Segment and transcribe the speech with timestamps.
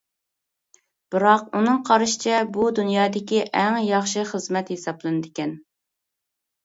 [1.15, 5.55] بىراق ئۇنىڭ قارىشىچە، بۇ «دۇنيادىكى ئەڭ ياخشى خىزمەت» ھېسابلىنىدىكەن.